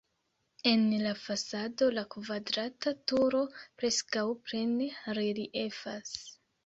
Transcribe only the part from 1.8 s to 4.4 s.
la kvadrata turo preskaŭ